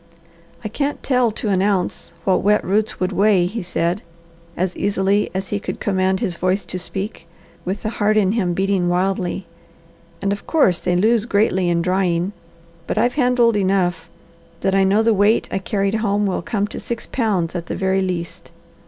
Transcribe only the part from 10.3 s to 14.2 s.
of course they lose greatly in drying; but I've handled enough